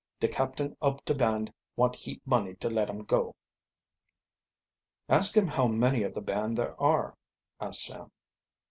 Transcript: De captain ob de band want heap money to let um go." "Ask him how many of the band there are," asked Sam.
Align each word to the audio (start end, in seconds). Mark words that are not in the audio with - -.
De 0.19 0.27
captain 0.27 0.75
ob 0.81 1.05
de 1.05 1.13
band 1.13 1.53
want 1.75 1.95
heap 1.95 2.23
money 2.25 2.55
to 2.55 2.71
let 2.71 2.89
um 2.89 3.03
go." 3.03 3.35
"Ask 5.07 5.37
him 5.37 5.45
how 5.45 5.67
many 5.67 6.01
of 6.01 6.15
the 6.15 6.21
band 6.21 6.57
there 6.57 6.75
are," 6.81 7.15
asked 7.59 7.83
Sam. 7.83 8.09